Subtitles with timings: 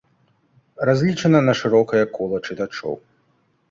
[0.91, 2.93] Разлічана на шырокае кола чытачоў.